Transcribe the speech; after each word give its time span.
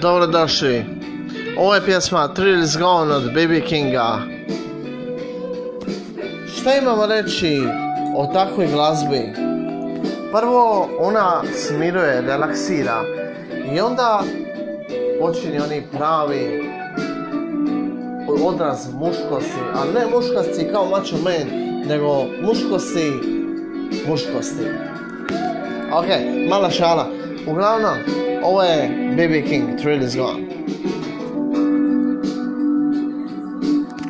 Dobrodošli. 0.00 0.84
Ovo 1.58 1.74
je 1.74 1.84
pjesma 1.84 2.34
Thrill 2.34 2.62
is 2.62 2.76
Gone 2.78 3.14
od 3.14 3.22
BB 3.22 3.66
Kinga. 3.68 4.18
Šta 6.56 6.74
imamo 6.74 7.06
reći 7.06 7.62
o 8.16 8.26
takvoj 8.26 8.66
glazbi? 8.66 9.32
Prvo, 10.32 10.88
ona 11.00 11.42
smiruje, 11.54 12.20
relaksira 12.20 13.02
i 13.74 13.80
onda 13.80 14.22
počinje 15.20 15.62
oni 15.62 15.82
pravi 15.92 16.70
odraz 18.44 18.78
muškosti, 18.92 19.60
ali 19.74 19.92
ne 19.94 20.16
muškosti 20.16 20.68
kao 20.72 20.84
macho 20.84 21.16
man, 21.16 21.60
nego 21.88 22.24
muškosti, 22.42 23.12
muškosti. 24.08 24.66
Ok, 25.92 26.06
mala 26.48 26.70
šala. 26.70 27.06
Uglavnom, 27.46 27.96
ovo 28.42 28.62
je 28.62 28.88
BB 29.12 29.48
King, 29.48 29.78
Thrill 29.78 30.02
is 30.02 30.16
Gone. 30.16 30.46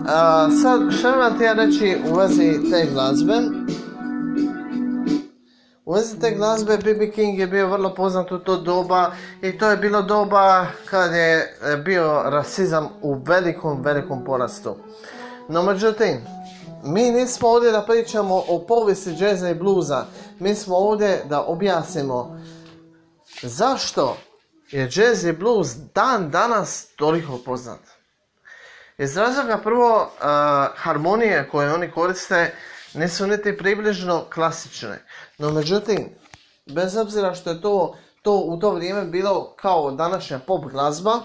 A, 0.08 0.48
sad, 0.62 0.80
što 0.98 1.10
vam 1.10 1.38
ti 1.38 1.44
ja 1.44 1.52
reći 1.52 1.96
u 2.10 2.14
vezi 2.14 2.70
te 2.70 2.86
glazbe? 2.92 3.34
U 5.84 5.92
vezi 5.92 6.20
te 6.20 6.30
glazbe 6.30 6.76
BB 6.76 7.14
King 7.14 7.38
je 7.38 7.46
bio 7.46 7.68
vrlo 7.68 7.94
poznat 7.94 8.32
u 8.32 8.38
to 8.38 8.56
doba 8.56 9.12
i 9.42 9.58
to 9.58 9.70
je 9.70 9.76
bilo 9.76 10.02
doba 10.02 10.66
kad 10.90 11.12
je 11.12 11.56
bio 11.84 12.22
rasizam 12.26 12.88
u 13.02 13.14
velikom, 13.14 13.82
velikom 13.82 14.24
porastu. 14.24 14.76
No 15.48 15.62
međutim, 15.62 16.20
mi 16.84 17.10
nismo 17.10 17.48
ovdje 17.48 17.72
da 17.72 17.82
pričamo 17.82 18.42
o 18.48 18.58
povijesti 18.68 19.12
džeza 19.12 19.50
i 19.50 19.54
bluza. 19.54 20.04
Mi 20.38 20.54
smo 20.54 20.76
ovdje 20.76 21.22
da 21.28 21.42
objasnimo 21.42 22.40
zašto 23.42 24.16
je 24.70 24.88
jazz 24.90 25.24
i 25.24 25.32
blues 25.32 25.76
dan 25.94 26.30
danas 26.30 26.86
toliko 26.96 27.38
poznat. 27.44 27.80
Iz 28.98 29.16
razloga 29.16 29.58
prvo 29.58 30.02
uh, 30.02 30.20
harmonije 30.76 31.48
koje 31.48 31.74
oni 31.74 31.90
koriste 31.90 32.54
nisu 32.94 33.26
niti 33.26 33.56
približno 33.56 34.24
klasične. 34.34 35.04
No 35.38 35.50
međutim, 35.50 36.08
bez 36.66 36.96
obzira 36.96 37.34
što 37.34 37.50
je 37.50 37.60
to, 37.60 37.96
to 38.22 38.36
u 38.36 38.58
to 38.58 38.70
vrijeme 38.70 39.04
bilo 39.04 39.54
kao 39.56 39.90
današnja 39.90 40.38
pop 40.38 40.64
glazba, 40.64 41.20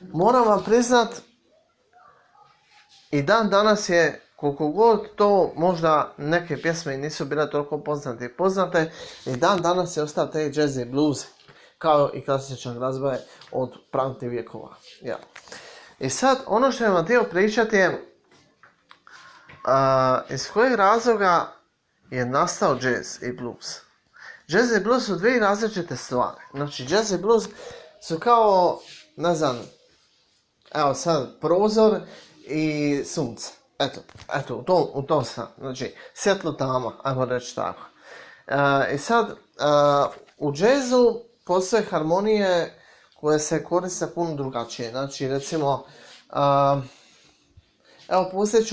moram 0.00 0.48
vam 0.48 0.64
priznat 0.64 1.08
i 3.10 3.22
dan 3.22 3.50
danas 3.50 3.88
je 3.88 4.20
koliko 4.36 4.68
god 4.68 5.14
to 5.16 5.52
možda 5.56 6.14
neke 6.18 6.62
pjesme 6.62 6.96
nisu 6.96 7.24
bile 7.24 7.50
toliko 7.50 7.78
poznate 7.78 8.24
i 8.24 8.36
poznate, 8.36 8.92
i 9.26 9.36
dan 9.36 9.62
danas 9.62 9.96
je 9.96 10.02
ostao 10.02 10.26
te 10.26 10.50
jazz 10.54 10.78
i 10.78 10.84
blues 10.84 11.26
kao 11.84 12.10
i 12.14 12.24
klasična 12.24 12.74
glazba 12.74 13.16
od 13.52 13.72
pravnih 13.90 14.30
vjekova. 14.30 14.74
Ja. 15.02 15.18
I 15.98 16.10
sad, 16.10 16.38
ono 16.46 16.72
što 16.72 16.92
vam 16.92 17.04
htio 17.04 17.24
pričati 17.30 17.76
je 17.76 17.88
uh, 17.88 17.96
iz 20.30 20.50
kojeg 20.52 20.74
razloga 20.74 21.52
je 22.10 22.26
nastao 22.26 22.78
jazz 22.82 23.22
i 23.22 23.32
blues. 23.32 23.80
Jazz 24.48 24.72
i 24.76 24.80
blues 24.80 25.06
su 25.06 25.16
dvije 25.16 25.40
različite 25.40 25.96
stvari. 25.96 26.40
Znači, 26.54 26.86
jazz 26.88 27.12
i 27.12 27.18
blues 27.18 27.44
su 28.02 28.18
kao, 28.18 28.80
ne 29.16 29.34
znam, 29.34 29.58
evo 30.74 30.94
sad, 30.94 31.40
prozor 31.40 32.00
i 32.46 33.02
sunce. 33.04 33.52
Eto, 33.78 34.00
eto, 34.34 34.56
u 34.56 34.62
tom, 34.62 34.86
u 34.94 35.02
tom 35.02 35.24
sam. 35.24 35.48
Znači, 35.58 35.94
svjetlo 36.14 36.52
tama, 36.52 36.92
ajmo 37.02 37.24
reći 37.24 37.54
tako. 37.54 37.82
Uh, 38.48 38.94
I 38.94 38.98
sad, 38.98 39.30
uh, 39.30 39.36
u 40.38 40.52
jazzu 40.56 41.20
postoje 41.44 41.82
harmonije 41.82 42.80
koje 43.14 43.38
se 43.38 43.64
koriste 43.64 44.06
puno 44.14 44.34
drugačije. 44.34 44.90
Znači, 44.90 45.28
recimo, 45.28 45.84
uh, 46.30 46.84
evo, 48.08 48.30
pustit 48.32 48.68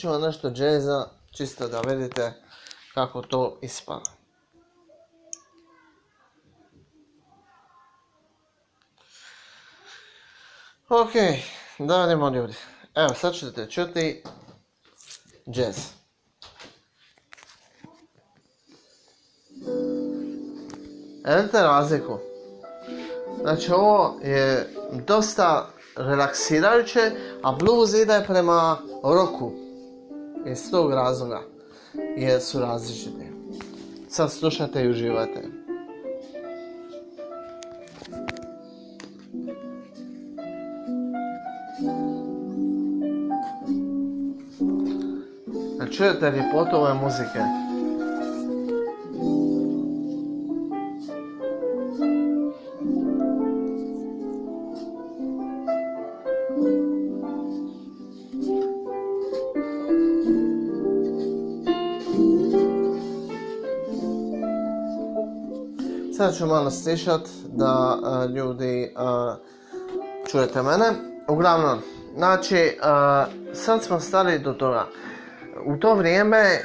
ću, 0.00 0.08
vam, 0.08 0.22
nešto 0.22 0.50
džeza, 0.50 1.08
čisto 1.36 1.68
da 1.68 1.80
vidite 1.80 2.32
kako 2.94 3.22
to 3.22 3.58
ispada. 3.62 4.10
Ok, 10.88 11.12
da 11.78 12.04
vidimo 12.04 12.28
ljudi. 12.28 12.54
Evo, 12.94 13.14
sad 13.14 13.34
ćete 13.34 13.70
čuti 13.70 14.22
jazz. 15.46 15.98
Vidite 21.36 21.62
razliku? 21.62 22.18
Znači 23.42 23.72
ovo 23.72 24.14
je 24.22 24.68
dosta 25.06 25.66
relaksirajuće, 25.96 27.10
a 27.42 27.52
blues 27.52 27.94
ide 27.94 28.24
prema 28.26 28.76
roku. 29.02 29.52
Iz 30.46 30.70
tog 30.70 30.92
razloga 30.92 31.40
jer 32.16 32.40
su 32.40 32.60
različiti. 32.60 33.26
Sad 34.08 34.32
slušate 34.32 34.82
i 34.82 34.90
uživate. 34.90 35.42
Čujete 45.96 46.30
ljepotu 46.30 46.76
ove 46.76 46.94
muzike? 46.94 47.67
Sad 66.28 66.36
ću 66.36 66.46
malo 66.46 66.70
stišat 66.70 67.20
da 67.46 67.98
uh, 68.02 68.30
ljudi 68.30 68.94
uh, 68.96 69.36
čujete 70.30 70.62
mene. 70.62 70.92
Uglavnom, 71.28 71.78
znači, 72.16 72.78
uh, 72.78 73.32
sad 73.54 73.82
smo 73.82 74.00
stali 74.00 74.38
do 74.38 74.52
toga. 74.52 74.86
U 75.66 75.76
to 75.76 75.94
vrijeme 75.94 76.58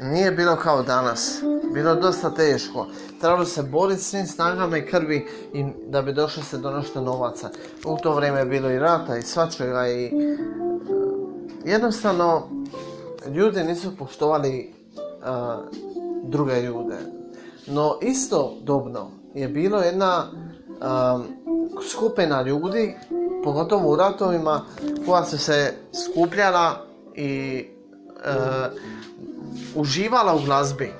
nije 0.00 0.30
bilo 0.30 0.56
kao 0.56 0.82
danas. 0.82 1.42
Bilo 1.74 1.94
dosta 1.94 2.30
teško. 2.30 2.86
Trebalo 3.20 3.44
se 3.44 3.62
boriti 3.62 4.02
svim 4.02 4.26
snagama 4.26 4.78
i 4.78 4.86
krvi 4.86 5.28
i 5.52 5.64
da 5.88 6.02
bi 6.02 6.12
došlo 6.12 6.42
se 6.42 6.58
do 6.58 6.70
nešto 6.70 7.00
novaca. 7.00 7.50
U 7.84 7.96
to 8.02 8.14
vrijeme 8.14 8.38
je 8.38 8.46
bilo 8.46 8.70
i 8.70 8.78
rata 8.78 9.16
i 9.16 9.22
svačega 9.22 9.88
i 9.88 10.12
jednostavno 11.64 12.48
ljudi 13.34 13.64
nisu 13.64 13.96
poštovali 13.96 14.74
druge 16.24 16.62
ljude. 16.62 17.15
No 17.66 17.98
istodobno 18.02 19.10
je 19.34 19.48
bilo 19.48 19.80
jedna 19.80 20.24
um, 20.26 21.24
skupina 21.90 22.42
ljudi, 22.42 22.96
pogotovo 23.44 23.92
u 23.92 23.96
ratovima, 23.96 24.60
koja 25.06 25.24
su 25.24 25.38
se 25.38 25.74
skupljala 26.04 26.86
i 27.14 27.64
uh, 28.16 28.76
uživala 29.74 30.34
u 30.34 30.40
glazbi. 30.44 30.92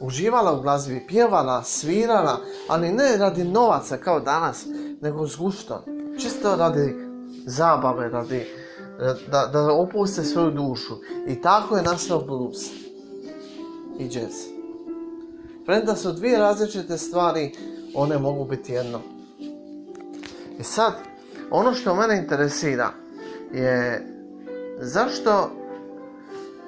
Uživala 0.00 0.52
u 0.52 0.62
glazbi, 0.62 1.04
pjevala, 1.08 1.62
svirala, 1.62 2.38
ali 2.68 2.92
ne 2.92 3.16
radi 3.16 3.44
novaca 3.44 3.96
kao 3.96 4.20
danas, 4.20 4.66
nego 5.00 5.26
s 5.26 5.36
guštom. 5.36 5.78
Čisto 6.18 6.56
radi 6.56 6.94
zabave, 7.46 8.08
radi 8.08 8.46
da, 9.30 9.46
da 9.46 9.72
opuste 9.72 10.24
svoju 10.24 10.50
dušu. 10.50 10.94
I 11.26 11.42
tako 11.42 11.76
je 11.76 11.82
nastao 11.82 12.20
blues 12.20 12.66
i 13.98 14.04
jazz. 14.04 14.61
Premda 15.66 15.96
su 15.96 16.12
dvije 16.12 16.38
različite 16.38 16.98
stvari, 16.98 17.52
one 17.94 18.18
mogu 18.18 18.44
biti 18.44 18.72
jedno. 18.72 19.00
I 20.58 20.62
sad, 20.62 20.92
ono 21.50 21.74
što 21.74 21.94
mene 21.94 22.18
interesira 22.18 22.90
je 23.52 24.06
zašto 24.78 25.50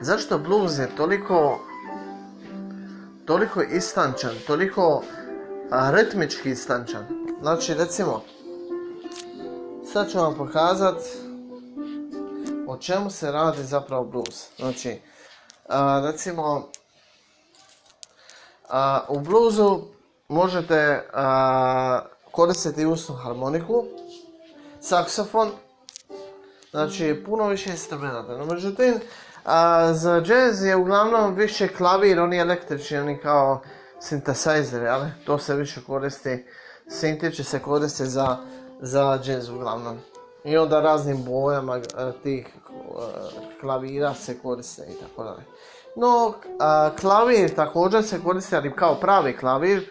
zašto 0.01 0.39
blues 0.39 0.79
je 0.79 0.97
toliko 0.97 1.61
toliko 3.25 3.63
istančan, 3.63 4.35
toliko 4.47 5.03
ritmički 5.71 6.51
istančan. 6.51 7.07
Znači, 7.43 7.75
recimo, 7.75 8.23
sad 9.93 10.11
ću 10.11 10.19
vam 10.19 10.35
pokazat 10.35 10.97
o 12.67 12.77
čemu 12.77 13.11
se 13.11 13.33
radi 13.33 13.65
zapravo 13.65 14.05
blues. 14.05 14.49
Znači, 14.57 15.01
recimo, 16.03 16.69
u 19.09 19.21
bluzu 19.21 19.81
možete 20.29 21.09
koristiti 22.31 22.87
usnu 22.87 23.15
harmoniku, 23.15 23.85
saksofon, 24.81 25.51
znači 26.71 27.23
puno 27.27 27.49
više 27.49 27.71
instrumenta. 27.71 28.37
No, 28.39 28.47
međutim, 28.47 28.95
a, 29.45 29.93
za 29.93 30.23
jazz 30.27 30.65
je 30.65 30.77
uglavnom 30.77 31.35
više 31.35 31.69
klavir, 31.69 32.21
oni 32.21 32.39
električni, 32.39 32.99
oni 32.99 33.19
kao 33.19 33.61
synthesizeri, 34.01 34.89
ali 34.89 35.11
to 35.27 35.39
se 35.39 35.55
više 35.55 35.81
koristi 35.87 36.45
Sintići 36.89 37.45
se 37.45 37.59
koriste 37.59 38.05
za, 38.05 38.37
za 38.81 39.19
jazz 39.25 39.49
uglavnom. 39.49 39.99
I 40.45 40.57
onda 40.57 40.81
raznim 40.81 41.25
bojama 41.25 41.77
e, 41.77 41.83
tih 42.23 42.47
e, 42.47 42.51
klavira 43.61 44.15
se 44.15 44.39
koriste 44.39 44.83
i 44.83 45.01
tako 45.01 45.25
dalje. 45.25 45.43
No, 45.97 46.35
klavir 47.01 47.55
također 47.55 48.05
se 48.05 48.21
koristi, 48.25 48.57
ali 48.57 48.77
kao 48.77 48.95
pravi 48.95 49.37
klavir, 49.37 49.91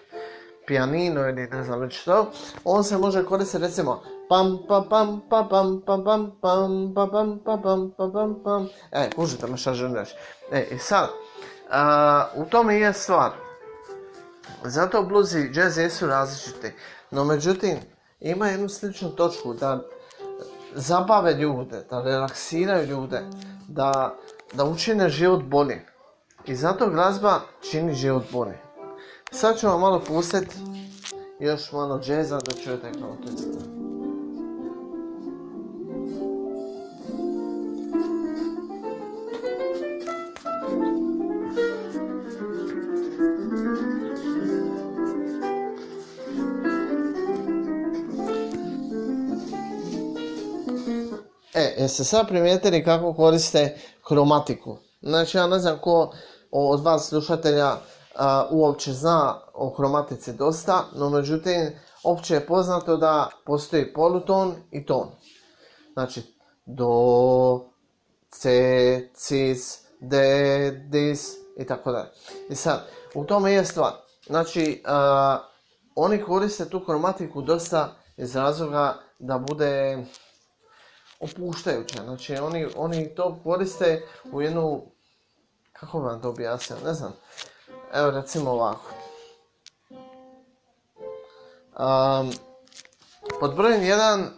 pijanino 0.67 1.29
ili 1.29 1.47
ne 1.47 1.63
znam 1.63 1.79
već 1.79 2.01
što, 2.01 2.31
on 2.63 2.83
se 2.83 2.97
može 2.97 3.25
koristiti 3.25 3.63
recimo 3.63 4.03
pam 4.29 4.57
pam 4.67 4.89
pam 4.89 5.21
pam 5.29 5.47
pam 5.49 5.81
pam 5.85 6.03
pam 6.03 6.31
pam 6.41 6.93
pam 6.93 7.09
pam 7.15 7.39
pam 7.45 7.61
pam 7.63 7.91
pam 7.97 8.11
pam 8.13 8.43
pam 8.43 8.67
E, 8.91 9.09
kužite 9.15 9.47
me 9.47 9.57
šta 9.57 9.73
želim 9.73 9.95
reći. 9.95 10.15
E, 10.51 10.67
i 10.71 10.77
sad, 10.77 11.09
u 12.35 12.45
tome 12.45 12.79
je 12.79 12.93
stvar. 12.93 13.31
Zato 14.63 15.03
blues 15.03 15.33
i 15.33 15.51
jazz 15.53 15.77
jesu 15.77 16.07
različiti. 16.07 16.71
No 17.11 17.23
međutim, 17.23 17.77
ima 18.19 18.47
jednu 18.47 18.69
sličnu 18.69 19.09
točku 19.09 19.53
da 19.53 19.79
zabave 20.73 21.33
ljude, 21.33 21.85
da 21.89 22.01
relaksiraju 22.01 22.87
ljude, 22.87 23.21
da, 23.67 24.15
da 24.53 24.65
učine 24.65 25.09
život 25.09 25.43
bolji. 25.43 25.81
I 26.45 26.55
zato 26.55 26.89
glazba 26.89 27.41
čini 27.71 27.93
život 27.93 28.23
bolji. 28.31 28.57
Sad 29.31 29.63
vam 29.63 29.81
malo 29.81 30.01
pustiti 30.07 30.55
još 31.39 31.71
malo 31.71 31.99
džeza 31.99 32.39
da 32.39 32.51
čujete 32.63 32.91
kako 32.91 33.15
to 33.23 33.33
izgleda. 33.33 33.65
E, 51.53 51.75
jeste 51.77 52.03
sad 52.03 52.27
primijetili 52.27 52.83
kako 52.83 53.13
koriste 53.13 53.77
kromatiku? 54.07 54.77
Znači, 55.01 55.37
ja 55.37 55.47
ne 55.47 55.59
znam 55.59 55.79
ko 55.81 56.13
od 56.53 56.83
vas 56.83 57.09
slušatelja 57.09 57.71
uopće 58.51 58.93
zna 58.93 59.39
o 59.53 59.73
kromatici 59.73 60.33
dosta, 60.33 60.83
no 60.95 61.09
međutim, 61.09 61.71
opće 62.03 62.33
je 62.33 62.45
poznato 62.45 62.97
da 62.97 63.29
postoji 63.45 63.93
poluton 63.93 64.55
i 64.71 64.85
ton. 64.85 65.07
Znači, 65.93 66.21
do, 66.65 67.59
c, 68.29 69.09
cis, 69.13 69.79
de, 69.99 70.71
dis 70.89 71.33
i 71.57 71.65
tako 71.65 71.91
dalje. 71.91 72.09
I 72.49 72.55
sad, 72.55 72.87
u 73.15 73.23
tome 73.23 73.53
je 73.53 73.65
stvar. 73.65 73.91
Znači, 74.27 74.83
oni 75.95 76.23
koriste 76.23 76.69
tu 76.69 76.85
kromatiku 76.85 77.41
dosta 77.41 77.95
iz 78.17 78.35
razloga 78.35 78.95
da 79.19 79.37
bude 79.37 80.05
opuštajuće. 81.19 82.01
Znači, 82.03 82.35
oni, 82.35 82.67
oni 82.75 83.15
to 83.15 83.39
koriste 83.43 84.07
u 84.31 84.41
jednu, 84.41 84.81
kako 85.83 85.99
vam 85.99 86.21
to 86.21 86.29
objasnio, 86.29 86.79
ne 86.85 86.93
znam. 86.93 87.13
Evo, 87.93 88.11
recimo 88.11 88.51
ovako. 88.51 88.89
Um, 91.79 92.31
pod 93.39 93.55
brojem 93.55 93.83
jedan, 93.83 94.21
uh, 94.21 94.29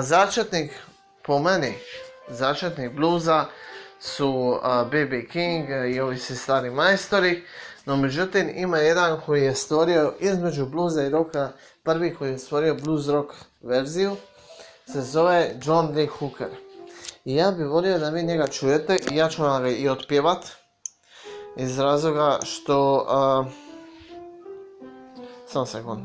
začetnik 0.00 0.70
po 1.22 1.38
meni, 1.38 1.74
začetnik 2.28 2.92
bluza 2.92 3.44
su 4.00 4.28
uh, 4.30 4.90
B.B. 4.90 5.26
King 5.26 5.68
i 5.94 6.00
ovi 6.00 6.18
svi 6.18 6.36
stari 6.36 6.70
majstori, 6.70 7.44
no 7.84 7.96
međutim 7.96 8.50
ima 8.54 8.78
jedan 8.78 9.20
koji 9.26 9.42
je 9.42 9.54
stvorio 9.54 10.14
između 10.20 10.66
bluza 10.66 11.04
i 11.04 11.10
roka, 11.10 11.52
prvi 11.82 12.14
koji 12.14 12.30
je 12.30 12.38
stvorio 12.38 12.74
blues 12.74 13.08
rock 13.08 13.34
verziju, 13.62 14.16
se 14.92 15.02
zove 15.02 15.54
John 15.64 15.94
Lee 15.94 16.06
Hooker. 16.06 16.67
I 17.24 17.34
ja 17.34 17.50
bih 17.50 17.66
volio 17.66 17.98
da 17.98 18.10
vi 18.10 18.22
njega 18.22 18.46
čujete 18.46 18.96
i 19.12 19.16
ja 19.16 19.28
ću 19.28 19.42
vam 19.42 19.62
ga 19.62 19.68
i 19.70 19.88
otpjevat 19.88 20.46
iz 21.56 21.78
razloga 21.78 22.38
što... 22.42 23.06
Uh, 23.46 23.52
samo 25.46 25.66
sekund. 25.66 26.00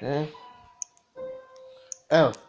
Okay. 0.00 0.26
Evo. 2.10 2.47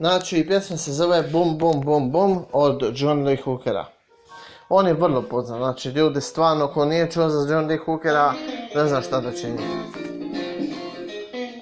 Znači, 0.00 0.46
pjesma 0.46 0.76
se 0.76 0.92
zove 0.92 1.22
Bum 1.22 1.58
Bum 1.58 1.80
Bum 1.80 2.10
Bum 2.10 2.44
od 2.52 2.92
John 2.94 3.24
Lee 3.24 3.36
Hookera. 3.44 3.86
On 4.68 4.86
je 4.86 4.94
vrlo 4.94 5.22
poznat, 5.22 5.58
znači 5.58 5.88
ljudi 5.88 6.20
stvarno 6.20 6.68
ko 6.68 6.84
nije 6.84 7.10
čuo 7.10 7.28
za 7.28 7.54
John 7.54 7.66
Lee 7.66 7.78
Hookera, 7.84 8.32
ne 8.74 8.86
znam 8.86 9.02
šta 9.02 9.20
da 9.20 9.32
čini. 9.32 9.58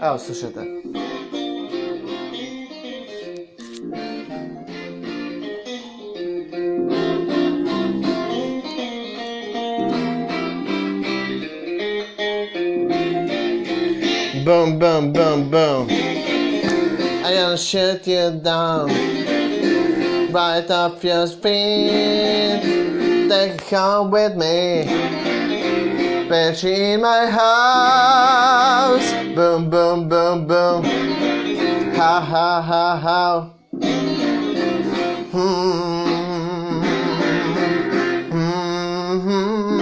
Evo, 0.02 0.18
slušajte. 0.18 0.60
Boom, 14.44 14.78
boom, 14.78 15.12
boom, 15.12 15.50
boom. 15.50 16.17
I 17.28 17.34
gonna 17.34 17.58
shut 17.58 18.06
you 18.06 18.40
down 18.42 18.88
right 20.32 20.70
off 20.70 21.04
your 21.04 21.26
feet. 21.26 22.62
They 23.28 23.54
come 23.68 24.10
with 24.10 24.34
me. 24.34 24.86
Bitch 26.26 26.64
in 26.64 27.02
my 27.02 27.26
house. 27.26 29.12
Boom, 29.34 29.68
boom, 29.68 30.08
boom, 30.08 30.46
boom. 30.46 30.84
Ha 31.96 32.20
ha 32.32 32.62
ha 32.62 32.96
ha. 32.96 33.50
Hmm. 35.30 35.98
Hmm. 39.20 39.78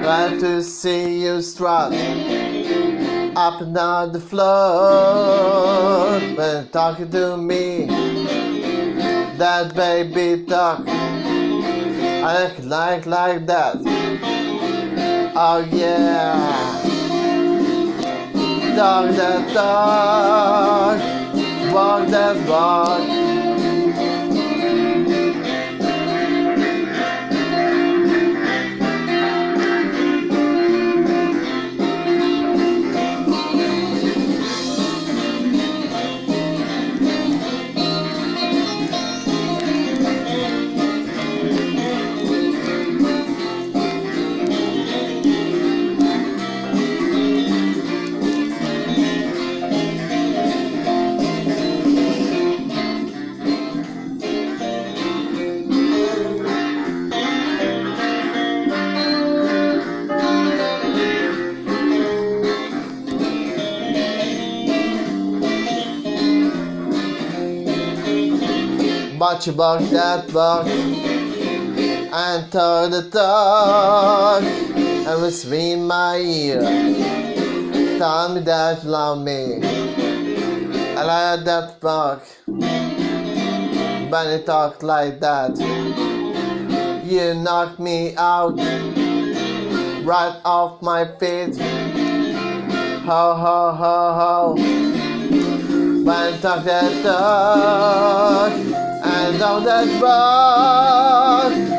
Glad 0.00 0.40
to 0.40 0.62
see 0.62 1.22
you 1.22 1.42
strut 1.42 1.92
up 3.40 3.58
down 3.72 4.12
the 4.12 4.20
floor 4.20 4.60
when 6.36 6.68
talking 6.68 7.10
to 7.10 7.38
me. 7.38 7.86
That 9.38 9.74
baby 9.74 10.44
talk, 10.44 10.86
I 10.86 12.32
like 12.42 12.58
like 12.66 13.06
like 13.06 13.46
that. 13.46 13.76
Oh 15.34 15.60
yeah, 15.72 16.36
dog 18.76 19.14
that 19.14 19.54
dog, 19.54 20.98
walk 21.72 22.08
that 22.08 22.36
walk. 22.46 23.29
About 69.48 69.80
that 69.90 70.32
bark, 70.32 70.66
and 70.66 72.52
tell 72.52 72.88
the 72.88 73.08
talk 73.10 74.42
and 74.42 75.22
in 75.72 75.86
my 75.86 76.16
ear. 76.18 76.60
Tell 77.98 78.34
me 78.34 78.40
that 78.42 78.82
you 78.82 78.90
love 78.90 79.24
me. 79.24 79.60
I 80.96 81.02
like 81.04 81.44
that 81.44 81.80
box. 81.80 82.36
When 82.46 84.38
you 84.38 84.44
talk 84.44 84.82
like 84.82 85.20
that, 85.20 85.58
you 87.04 87.34
knock 87.34 87.78
me 87.78 88.14
out 88.16 88.56
right 90.04 90.40
off 90.44 90.82
my 90.82 91.04
feet. 91.18 91.56
how, 91.56 93.34
how, 93.34 93.72
how, 93.72 94.14
how. 94.20 94.54
When 96.04 96.40
talk 96.40 96.64
that 96.64 97.02
talk, 97.02 98.89
and 99.30 99.38
down 99.38 99.64
that. 99.64 99.86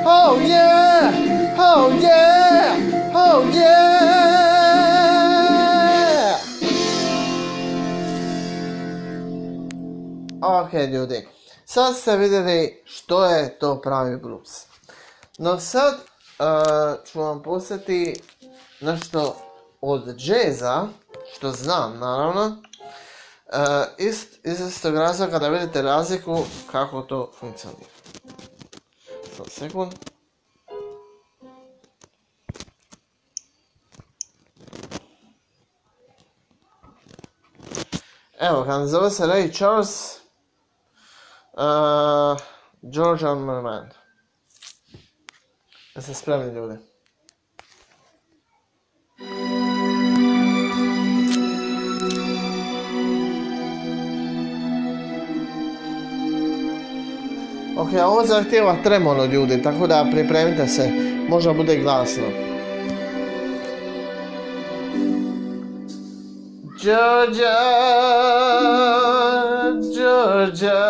Oh 0.06 0.40
yeah, 0.40 1.12
oh 1.58 2.00
yeah, 2.00 2.78
oh 3.14 3.50
yeah. 3.54 4.92
Ok 10.42 10.74
ljudi, 10.74 11.28
sad 11.66 11.96
ste 11.96 12.18
vidjeli 12.18 12.84
što 12.86 13.26
je 13.26 13.60
to 13.60 13.82
pravi 13.82 14.18
blues. 14.18 14.66
No 15.38 15.60
sad 15.60 15.94
uh, 15.94 16.00
ću 17.06 17.20
vam 17.22 17.44
pustiti 17.44 18.22
nešto 18.82 19.36
od 19.82 20.16
džeza, 20.16 20.88
što 21.34 21.52
znam 21.52 22.00
naravno, 22.00 22.58
ist, 23.98 24.46
iz 24.46 24.60
istog 24.60 24.96
razloga 24.96 25.40
da 25.40 25.50
vidite 25.50 25.82
razliku 25.82 26.38
kako 26.72 27.02
to 27.02 27.32
funkcionira. 27.40 27.90
Sad 29.38 29.50
sekund. 29.50 29.94
Evo, 38.40 38.64
kad 38.64 38.88
zove 38.88 39.10
se 39.10 39.24
Ray 39.24 39.58
Charles, 39.58 40.20
uh, 41.54 42.42
George 42.82 43.26
Armand. 43.28 43.92
Jeste 45.96 46.14
spremni 46.14 46.54
ljudi? 46.54 46.91
Ok, 57.82 57.90
ovo 58.06 58.26
zahtjeva 58.26 58.76
tremolo 58.84 59.26
ljudi, 59.26 59.62
tako 59.64 59.88
da 59.88 60.08
pripremite 60.12 60.68
se, 60.68 60.92
možda 61.30 61.54
bude 61.54 61.76
glasno. 61.76 62.24
Georgia, 66.84 67.58
Georgia, 69.96 70.82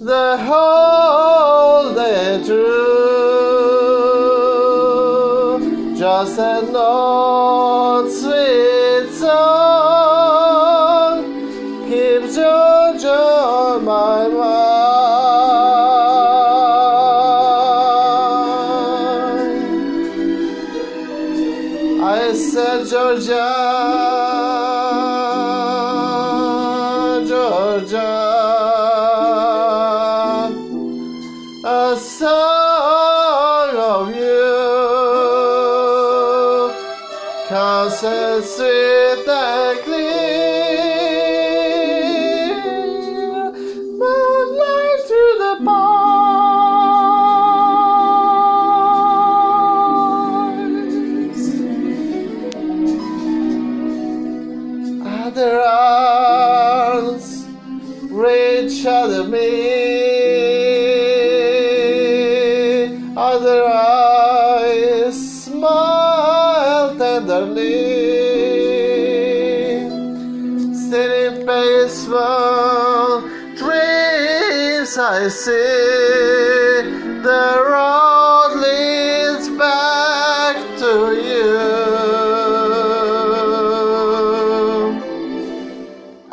the 0.00 0.36
whole 0.46 0.83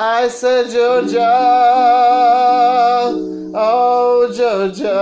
I 0.04 0.30
said, 0.30 0.72
Georgia, 0.72 1.30
oh 3.54 4.34
Georgia, 4.36 4.98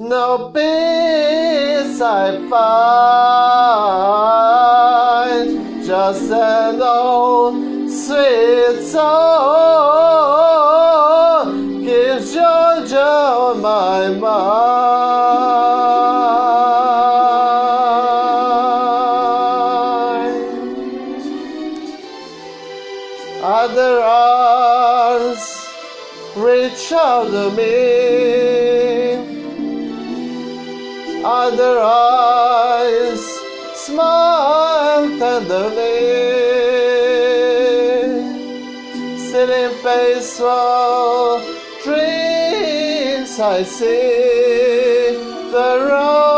no 0.00 0.50
peace 0.54 2.00
I 2.00 2.38
find, 2.48 3.04
just 5.84 6.32
an 6.32 6.80
old 6.80 7.90
sweet 7.90 8.80
song 8.82 9.27
tenderly. 35.38 36.48
In 39.38 39.70
peaceful 39.84 41.40
dreams 41.84 43.38
I 43.38 43.62
see 43.62 45.14
the 45.52 45.86
road 45.88 46.37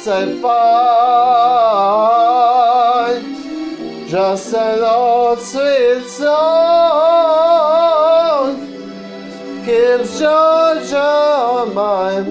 peace 0.00 0.08
I 0.08 0.40
find. 0.40 1.60
Just 4.08 4.54
an 4.54 4.80
old 4.80 5.40
sweet 5.40 6.06
song 6.08 6.30
keeps 9.64 10.18
Georgia 10.18 10.98
on 10.98 11.74
my 11.74 12.20
mind. 12.22 12.30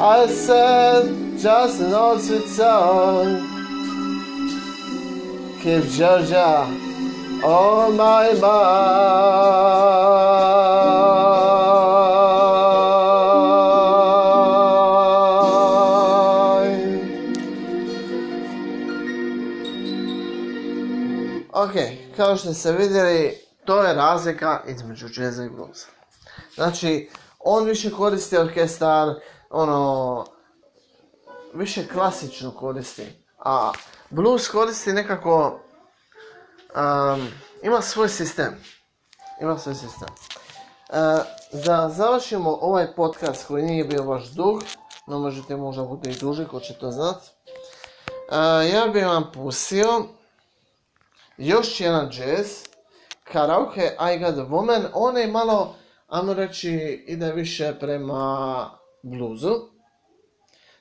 I 0.00 0.26
said, 0.26 1.38
just 1.38 1.80
an 1.80 1.92
old 1.92 2.20
sweet 2.20 2.48
song 2.48 3.42
keeps 5.60 5.98
Georgia 5.98 6.77
on 7.44 7.96
my 7.96 8.32
mind. 8.32 9.28
Ok, 21.52 21.72
kao 22.16 22.36
što 22.36 22.54
ste 22.54 22.72
vidjeli, 22.72 23.38
to 23.64 23.82
je 23.82 23.94
razlika 23.94 24.60
između 24.66 25.06
jazza 25.16 25.44
i 25.44 25.48
bluesa. 25.48 25.86
Znači, 26.54 27.10
on 27.38 27.64
više 27.64 27.90
koristi 27.90 28.36
orkestar, 28.36 29.08
ono, 29.50 30.24
više 31.54 31.86
klasično 31.88 32.50
koristi, 32.50 33.06
a 33.38 33.72
blues 34.10 34.48
koristi 34.48 34.92
nekako 34.92 35.60
um, 36.78 37.28
ima 37.62 37.82
svoj 37.82 38.08
sistem. 38.08 38.54
Ima 39.40 39.58
svoj 39.58 39.74
sistem. 39.74 40.08
Uh, 40.08 40.94
da 41.64 41.88
završimo 41.88 42.58
ovaj 42.60 42.94
podcast 42.96 43.46
koji 43.46 43.62
nije 43.62 43.84
bio 43.84 44.04
baš 44.04 44.28
dug, 44.28 44.62
no 45.06 45.18
možete 45.18 45.56
možda 45.56 45.82
bude 45.82 46.10
i 46.10 46.18
duži, 46.18 46.44
ko 46.44 46.60
će 46.60 46.78
to 46.78 46.90
znat. 46.90 47.16
Uh, 47.16 48.72
ja 48.74 48.86
bih 48.92 49.06
vam 49.06 49.30
pustio 49.34 50.04
još 51.36 51.80
jedan 51.80 52.10
jazz, 52.12 52.48
karaoke 53.24 53.96
I 54.14 54.18
Got 54.18 54.38
a 54.38 54.46
Woman, 54.50 54.86
on 54.92 55.16
je 55.16 55.26
malo, 55.26 55.74
ajmo 56.08 56.34
reći, 56.34 56.70
ide 57.06 57.32
više 57.32 57.74
prema 57.80 58.70
bluzu. 59.02 59.54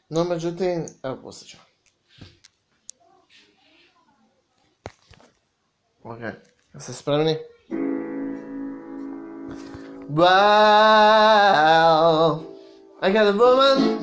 No 0.10 0.24
međutim, 0.24 0.86
evo 1.04 1.18
pustit 1.22 1.50
ću. 1.50 1.67
Ok, 6.10 6.22
jeste 6.74 6.94
spremni? 6.94 7.38
Well, 10.08 10.28
I 13.02 13.12
got 13.12 13.28
a 13.28 13.34
woman 13.34 14.00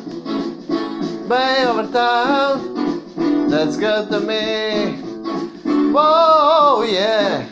way 1.27 1.67
over 1.67 1.87
town 1.91 3.49
that's 3.49 3.79
good 3.79 4.11
to 4.11 4.21
me. 4.21 4.99
Whoa, 5.95 6.83
yeah. 6.83 7.47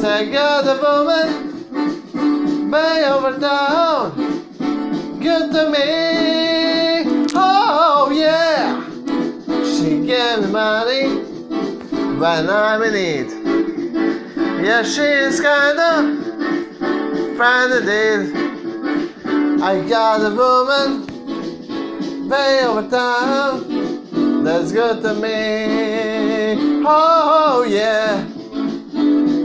Say, 0.00 0.08
I 0.08 0.32
got 0.32 0.64
a 0.64 0.80
woman 0.80 2.70
way 2.70 3.04
over 3.04 3.38
town, 3.38 4.12
good 5.20 5.52
to 5.52 5.68
me. 5.68 7.28
Oh, 7.34 8.10
yeah. 8.10 8.80
She 9.64 10.00
gave 10.06 10.46
me 10.46 10.50
money 10.50 11.30
when 12.20 12.50
I'm 12.50 12.82
in 12.82 12.92
need. 12.92 13.39
Yeah, 14.62 14.82
she's 14.82 15.40
kinda 15.40 16.20
friend 17.34 17.72
it. 17.88 19.62
I 19.62 19.80
got 19.88 20.20
a 20.20 20.34
woman 20.34 21.06
way 22.28 22.64
over 22.66 22.86
town 22.90 24.44
that's 24.44 24.70
good 24.70 25.02
to 25.02 25.14
me. 25.14 26.84
Oh 26.86 27.64
yeah, 27.66 28.26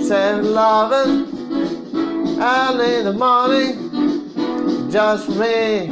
say 0.02 0.42
loving 0.42 1.28
early 2.38 2.96
in 2.96 3.06
the 3.06 3.14
morning 3.14 4.92
just 4.92 5.28
for 5.28 5.32
me. 5.32 5.90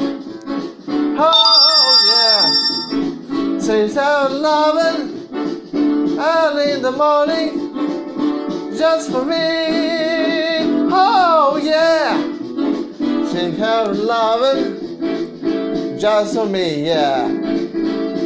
Oh 1.17 1.95
yeah, 2.11 3.57
say 3.57 3.87
so 3.87 4.27
loving 4.29 6.19
early 6.19 6.71
in 6.73 6.81
the 6.81 6.91
morning 6.91 7.62
just 8.77 9.11
for 9.11 9.25
me. 9.25 9.35
Oh 10.91 11.57
yeah, 11.61 12.17
she 13.31 13.51
have 13.57 13.97
loving 13.97 14.79
just 15.99 16.35
for 16.35 16.45
me. 16.45 16.85
Yeah, 16.85 17.27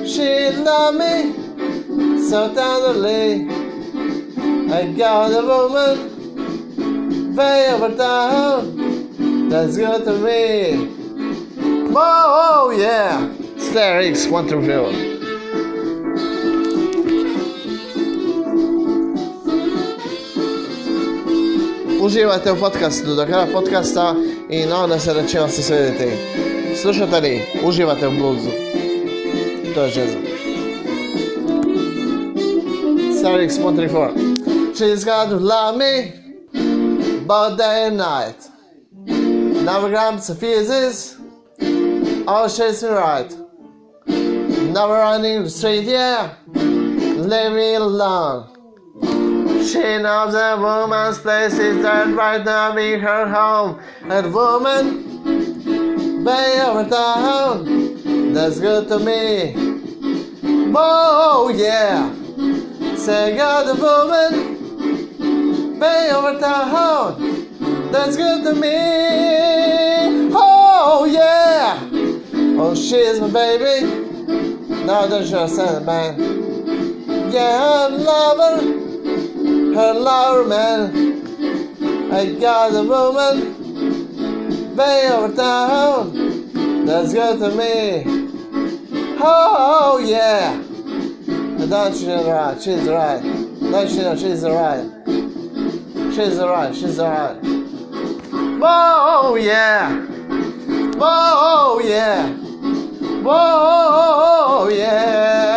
she 0.06 0.50
loved 0.52 0.98
me 0.98 1.34
so 2.30 2.54
tenderly. 2.54 3.48
I 4.74 4.92
got 4.94 5.32
a 5.32 5.42
woman 5.46 7.36
way 7.36 7.72
over 7.72 7.96
town 7.96 8.78
that's 9.50 9.78
good 9.78 10.04
to 10.06 10.14
me. 10.20 10.94
Oh 11.96 12.72
yeah, 12.78 13.30
Star 13.58 14.00
X 14.00 14.28
four. 22.08 22.18
Uživajte 22.18 22.52
u 22.52 22.56
podcastu 22.56 23.16
do 23.16 23.26
kraja 23.26 23.48
podcasta 23.54 24.16
i 24.50 24.66
nadam 24.66 25.00
se 25.00 25.14
da 25.14 25.28
će 25.28 25.40
vam 25.40 25.50
se 25.50 25.64
svediti. 25.64 26.12
Slušate 26.82 27.20
li? 27.20 27.42
Uživate 27.66 28.08
u 28.08 28.12
bluzu. 28.12 28.50
To 29.76 29.84
je 29.84 29.92
jazz. 29.96 30.10
Star 33.20 33.40
X 33.40 33.54
134. 33.58 34.10
She's 34.76 35.06
got 35.06 35.30
to 35.30 35.36
love 35.36 35.78
me 35.78 36.12
both 37.26 37.58
day 37.58 37.88
and 37.88 37.98
night. 37.98 38.38
Never 39.66 39.90
grabs 39.90 40.28
the 40.28 40.36
fuses. 40.36 41.18
Always 42.28 42.58
chase 42.58 42.84
me 42.84 42.90
right. 42.90 43.34
Never 44.74 44.94
running 44.94 45.44
the 45.44 45.50
street, 45.50 45.84
yeah. 45.84 46.30
Leave 47.18 47.52
me 47.52 47.76
alone. 47.76 48.57
She 49.68 49.98
knows 49.98 50.34
a 50.34 50.56
woman's 50.58 51.20
place 51.20 51.60
is 51.60 51.82
that 51.82 52.08
right 52.16 52.42
now 52.46 52.74
be 52.74 52.94
her 52.94 53.28
home. 53.28 53.82
And 54.04 54.34
woman, 54.34 56.24
bay 56.24 56.62
over 56.62 56.88
town, 56.90 58.34
that's 58.34 58.62
good 58.62 58.88
to 58.88 58.98
me. 58.98 59.56
Oh 60.74 61.50
yeah, 61.54 62.10
say 62.96 63.36
got 63.36 63.66
the 63.66 63.76
woman, 63.76 64.58
bay 65.78 66.12
over 66.14 66.40
town, 66.40 67.20
that's 67.92 68.16
good 68.16 68.46
to 68.46 68.54
me. 68.56 70.30
Oh 70.34 71.04
yeah, 71.12 71.78
oh 72.58 72.74
she's 72.74 73.20
my 73.20 73.30
baby. 73.30 73.86
Now 74.86 75.08
there's 75.08 75.30
your 75.30 75.50
son, 75.50 75.84
man. 75.84 76.18
Yeah, 77.30 77.60
I 77.62 77.88
love 77.90 78.40
lover 79.78 80.48
man. 80.48 82.12
I 82.12 82.34
got 82.40 82.74
a 82.74 82.84
woman 82.84 84.76
way 84.76 85.10
over 85.12 85.36
town 85.36 86.86
that's 86.86 87.14
good 87.14 87.40
to 87.40 87.50
me. 87.50 88.04
Oh 89.20 90.04
yeah. 90.04 90.64
Don't 91.68 91.96
you 91.96 92.08
know 92.08 92.32
right? 92.32 92.62
She's 92.62 92.88
right. 92.88 93.22
Don't 93.22 93.90
you 93.90 94.02
know 94.04 94.16
she's 94.16 94.44
right? 94.44 94.90
She's 96.14 96.40
right. 96.40 96.74
She's 96.74 96.98
right. 96.98 97.38
Whoa 98.60 99.36
yeah. 99.36 100.00
Whoa 100.96 101.80
yeah. 101.84 102.30
Whoa 103.22 104.70
yeah. 104.70 105.57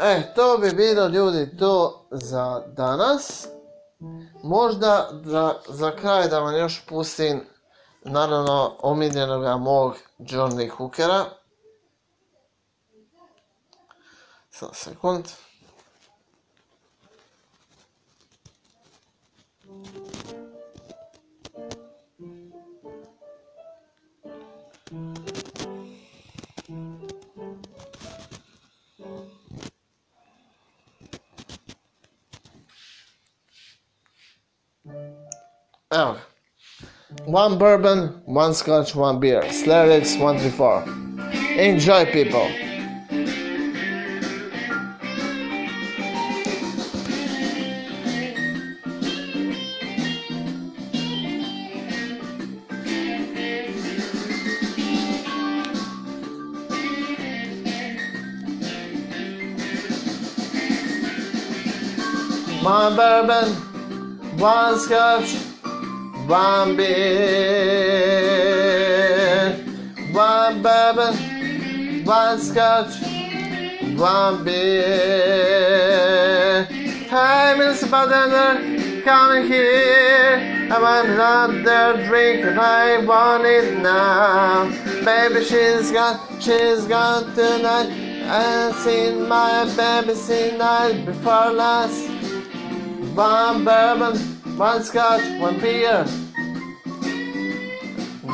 E, 0.00 0.34
to 0.34 0.58
bi 0.58 0.70
bilo 0.70 1.06
ljudi 1.06 1.56
to 1.56 2.06
za 2.10 2.62
danas. 2.66 3.46
Možda 4.42 5.10
za, 5.24 5.54
za 5.68 5.90
kraj 5.96 6.28
da 6.28 6.40
vam 6.40 6.56
još 6.56 6.86
pustim 6.86 7.46
naravno 8.04 8.76
omiljenoga 8.78 9.56
mog 9.56 9.96
Johnny 10.18 10.68
Hookera. 10.68 11.24
Samo 14.50 14.72
sekund. 14.74 15.24
Ga. 35.92 36.16
One 37.26 37.58
bourbon, 37.58 38.22
one 38.24 38.54
scotch, 38.54 38.94
one 38.94 39.20
beer. 39.20 39.42
Slarix 39.42 40.18
134. 40.18 40.84
Enjoy 41.60 42.06
people. 42.06 42.48
One 62.62 62.96
bourbon, 62.96 63.48
one 64.38 64.78
scotch, 64.78 65.41
one 66.26 66.76
beer, 66.76 66.92
one 70.12 70.62
bourbon, 70.62 71.14
one 72.04 72.38
scotch, 72.38 73.02
one 73.96 74.44
beer. 74.44 75.82
Time 77.08 77.60
is 77.60 77.82
bartender, 77.84 79.02
come 79.04 79.46
here. 79.46 80.68
I 80.70 80.80
want 80.80 81.08
another 81.10 82.02
drink 82.06 82.44
and 82.46 82.58
I 82.58 83.04
want 83.04 83.44
it 83.44 83.78
now. 83.82 84.70
Baby, 85.04 85.44
she's 85.44 85.90
gone, 85.90 86.18
she's 86.40 86.86
gone 86.86 87.34
tonight. 87.34 87.90
And 88.24 88.74
seen 88.76 89.28
my 89.28 89.64
baby 89.76 90.14
seen 90.14 90.56
night 90.56 91.04
before 91.04 91.50
last. 91.52 92.08
One 93.14 93.64
bourbon, 93.64 94.16
one 94.56 94.82
scotch, 94.82 95.22
uh, 95.22 95.38
one 95.38 95.58
beer. 95.60 96.04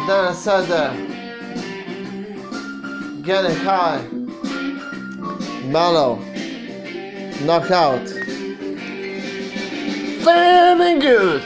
Then 0.07 0.25
I 0.25 0.33
sat 0.33 0.69
there, 0.69 0.95
getting 3.23 3.57
high, 3.57 4.03
mellow, 5.67 6.17
knockout, 7.43 8.09
feeling 10.25 10.99
good. 10.99 11.43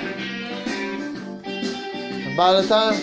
And 1.44 2.37
by 2.37 2.61
the 2.61 2.66
time 2.66 2.94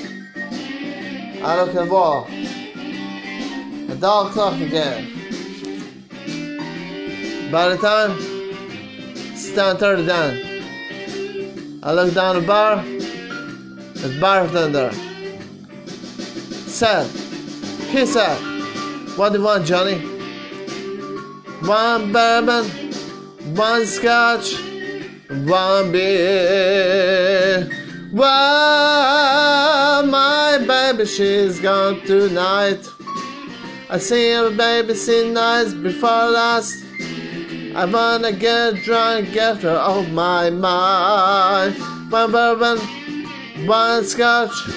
I 1.43 1.55
look 1.61 1.69
at 1.69 1.75
the 1.75 1.85
wall, 1.85 2.27
the 3.87 3.95
dog 3.99 4.31
clock 4.31 4.59
again. 4.59 5.15
By 7.51 7.69
the 7.69 7.77
time 7.77 8.11
it's 9.31 9.49
10.30 9.51 10.07
down, 10.07 10.48
I 11.81 11.93
look 11.93 12.13
down 12.13 12.35
the 12.35 12.41
bar, 12.45 12.83
the 12.83 14.17
bartender 14.19 14.91
said, 16.67 17.09
he 17.89 18.05
said, 18.05 18.37
what 19.17 19.31
do 19.31 19.39
you 19.39 19.45
want, 19.45 19.65
Johnny? 19.65 19.97
One 21.65 22.11
bourbon, 22.11 22.65
one 23.55 23.85
scotch, 23.85 24.55
one 25.29 25.93
beer. 25.93 27.69
Well, 28.11 30.05
my 30.05 30.57
baby, 30.67 31.05
she's 31.05 31.61
gone 31.61 32.01
tonight. 32.01 32.85
I 33.89 33.99
see 33.99 34.31
her 34.31 34.49
baby 34.51 34.95
seen 34.95 35.31
nights 35.33 35.73
before 35.73 36.31
last. 36.31 36.88
I 37.75 37.85
wanna 37.85 38.31
get 38.31 38.83
drunk, 38.83 39.31
get 39.31 39.61
her 39.61 39.77
off 39.77 40.09
my 40.09 40.49
mind. 40.49 41.75
One 42.11 42.31
bourbon, 42.31 42.79
one 43.67 44.03
scotch, 44.03 44.67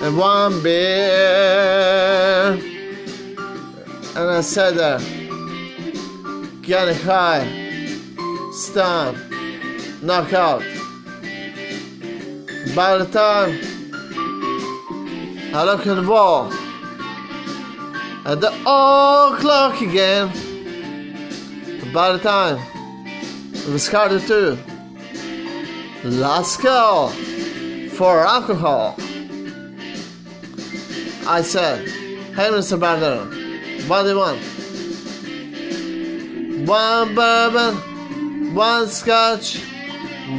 and 0.00 0.16
one 0.16 0.62
beer. 0.62 2.58
And 4.16 4.30
I 4.30 4.40
said 4.40 4.74
get 4.74 5.02
getting 6.62 7.04
high, 7.04 7.46
stoned, 8.52 9.18
knockout. 10.02 10.62
By 12.74 12.98
the 12.98 13.06
time 13.12 13.60
I 15.54 15.62
look 15.64 15.86
at 15.86 15.94
the 15.94 16.08
wall, 16.08 16.50
at 18.24 18.40
the 18.40 18.50
old 18.66 19.38
clock 19.40 19.82
again, 19.82 20.53
by 21.94 22.12
the 22.12 22.18
time 22.18 22.58
it 23.54 23.68
was 23.68 23.88
quarter 23.88 24.18
Let's 26.02 26.56
go 26.56 27.08
for 27.90 28.26
alcohol. 28.26 28.96
I 31.26 31.40
said, 31.42 31.88
Hey, 32.34 32.50
Mr. 32.50 32.78
Bartender, 32.80 33.24
what 33.86 34.02
do 34.02 34.08
you 34.08 34.18
want? 34.18 34.40
One 36.68 37.14
bourbon, 37.14 38.54
one 38.56 38.88
scotch, 38.88 39.60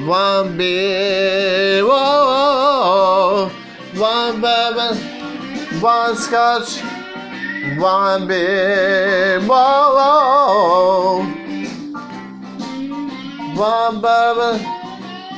one 0.06 0.58
beer. 0.58 1.86
Whoa, 1.86 3.50
one 3.96 4.42
bourbon, 4.42 4.98
one 5.82 6.18
scotch, 6.18 6.82
one 7.80 8.28
beer. 8.28 9.40
Whoa, 9.40 11.35
one 13.56 14.02
bourbon, 14.02 14.60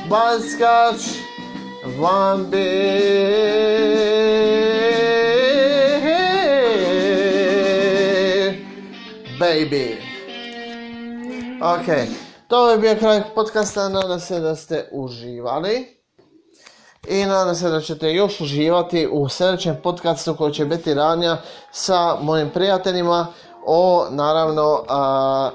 one 0.08 0.42
scotch, 0.42 1.18
one 2.00 2.50
beer. 2.50 3.78
Baby. 9.38 9.96
Ok, 11.62 11.86
to 12.48 12.70
je 12.70 12.78
bio 12.78 12.96
kraj 12.96 13.22
podcasta, 13.34 13.88
nadam 13.88 14.20
se 14.20 14.40
da 14.40 14.56
ste 14.56 14.88
uživali. 14.92 15.98
I 17.08 17.24
nadam 17.24 17.54
se 17.54 17.68
da 17.68 17.80
ćete 17.80 18.12
još 18.12 18.40
uživati 18.40 19.08
u 19.12 19.28
sljedećem 19.28 19.76
podcastu 19.82 20.36
koji 20.36 20.54
će 20.54 20.64
biti 20.64 20.94
radnja 20.94 21.36
sa 21.72 22.16
mojim 22.20 22.50
prijateljima 22.50 23.26
o 23.66 24.06
naravno 24.10 24.84
a, 24.88 25.50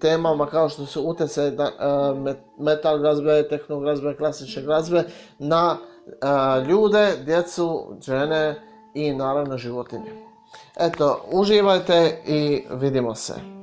temama 0.00 0.46
kao 0.46 0.68
što 0.68 0.86
su 0.86 1.02
utjecaj 1.02 1.52
a, 1.78 2.14
metal 2.58 2.98
glazbe, 2.98 3.48
tehno 3.48 3.80
glazbe, 3.80 4.16
klasične 4.16 4.62
glazbe 4.62 5.04
na 5.38 5.76
a, 6.20 6.58
ljude, 6.68 7.12
djecu, 7.24 7.96
žene 8.06 8.62
i 8.94 9.14
naravno 9.14 9.58
životinje. 9.58 10.26
Eto, 10.76 11.24
uživajte 11.32 12.22
i 12.26 12.64
vidimo 12.70 13.14
se. 13.14 13.55